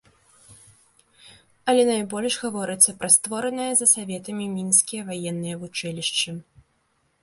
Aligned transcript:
Але 1.73 1.81
найбольш 1.91 2.33
гаворыцца 2.45 2.97
пра 3.03 3.09
створаныя 3.19 3.71
за 3.83 3.91
саветамі 3.95 4.45
мінскія 4.59 5.01
ваенныя 5.13 5.55
вучылішчы. 5.65 6.29